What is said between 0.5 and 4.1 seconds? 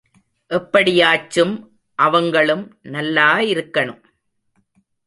எப்படியாச்சும் அவங்களும் நல்லா இருக்கணும்.